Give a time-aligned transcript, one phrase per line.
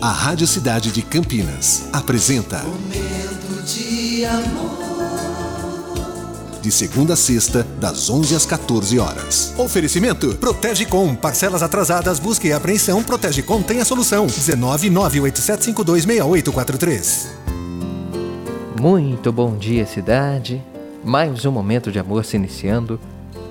[0.00, 4.70] A Rádio Cidade de Campinas apresenta Momento de amor.
[6.62, 9.52] De segunda a sexta, das 11 às 14 horas.
[9.58, 11.16] Oferecimento Protege Com.
[11.16, 13.02] Parcelas atrasadas, busca e apreensão.
[13.02, 14.26] Protege Com tem a solução.
[14.26, 17.26] 19 987526843.
[18.80, 20.62] Muito bom dia, cidade.
[21.04, 23.00] Mais um momento de amor se iniciando.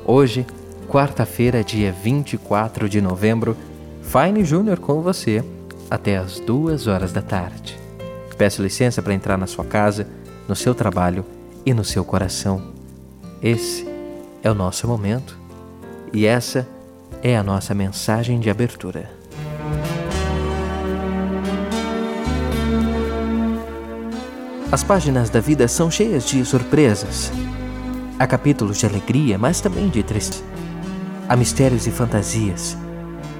[0.05, 0.48] Hoje,
[0.88, 3.57] quarta-feira, dia 24 de novembro.
[4.02, 5.43] Fine Júnior com você
[5.92, 7.78] até as duas horas da tarde.
[8.38, 10.07] Peço licença para entrar na sua casa,
[10.48, 11.25] no seu trabalho
[11.65, 12.71] e no seu coração.
[13.43, 13.86] Esse
[14.42, 15.38] é o nosso momento
[16.14, 16.65] e essa
[17.21, 19.12] é a nossa mensagem de abertura.
[24.71, 27.29] As páginas da vida são cheias de surpresas.
[28.18, 30.43] Há capítulos de alegria, mas também de tristeza.
[31.28, 32.78] Há mistérios e fantasias,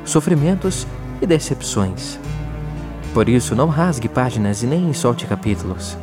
[0.04, 0.86] sofrimentos
[1.22, 2.20] e decepções.
[3.14, 5.98] Por isso, não rasgue páginas e nem solte capítulos.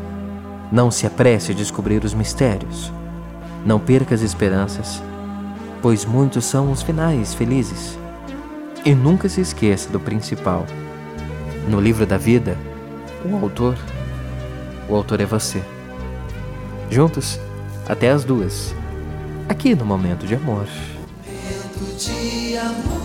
[0.70, 2.92] Não se apresse a descobrir os mistérios.
[3.64, 5.02] Não perca as esperanças,
[5.80, 7.98] pois muitos são os finais felizes.
[8.84, 10.66] E nunca se esqueça do principal.
[11.68, 12.56] No livro da vida,
[13.24, 13.76] o autor,
[14.88, 15.62] o autor é você.
[16.90, 17.40] Juntos,
[17.88, 18.74] até as duas,
[19.48, 20.66] aqui no Momento de Amor.
[21.26, 22.97] Momento de amor.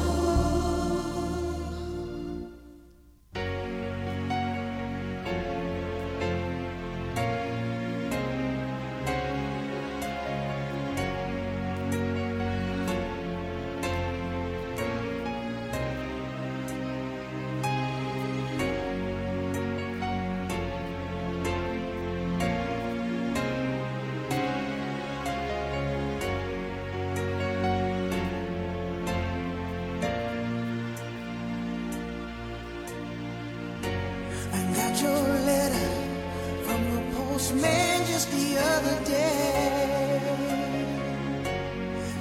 [37.54, 40.20] Postman just the other day.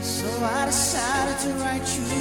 [0.01, 2.12] So I decided to write you.